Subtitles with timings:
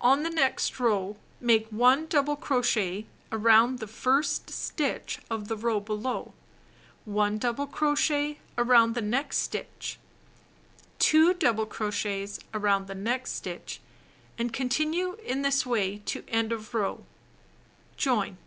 [0.00, 5.80] On the next row, make 1 double crochet around the first stitch of the row
[5.80, 6.32] below;
[7.04, 9.98] 1 double crochet around the next stitch;
[10.98, 13.82] 2 double crochets around the next stitch;
[14.38, 17.04] and continue in this way to end of row.
[17.98, 18.38] Join.